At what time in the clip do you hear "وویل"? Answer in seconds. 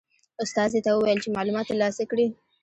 0.93-1.19